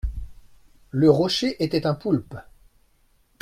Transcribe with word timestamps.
Le 0.89 1.11
rocher 1.11 1.57
était 1.63 1.85
un 1.85 1.93
poulpe. 1.93 2.33